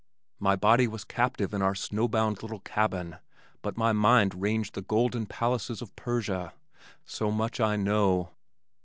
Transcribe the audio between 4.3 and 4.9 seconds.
ranged the